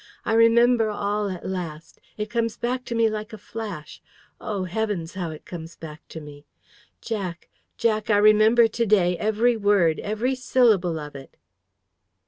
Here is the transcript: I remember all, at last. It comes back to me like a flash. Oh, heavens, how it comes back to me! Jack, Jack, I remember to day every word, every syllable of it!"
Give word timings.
I 0.25 0.33
remember 0.33 0.89
all, 0.89 1.29
at 1.29 1.47
last. 1.47 1.99
It 2.17 2.31
comes 2.31 2.57
back 2.57 2.85
to 2.85 2.95
me 2.95 3.07
like 3.07 3.33
a 3.33 3.37
flash. 3.37 4.01
Oh, 4.41 4.63
heavens, 4.63 5.13
how 5.13 5.29
it 5.29 5.45
comes 5.45 5.75
back 5.75 6.07
to 6.07 6.19
me! 6.19 6.47
Jack, 7.01 7.47
Jack, 7.77 8.09
I 8.09 8.17
remember 8.17 8.67
to 8.67 8.85
day 8.87 9.15
every 9.19 9.55
word, 9.55 9.99
every 9.99 10.33
syllable 10.33 10.97
of 10.99 11.15
it!" 11.15 11.37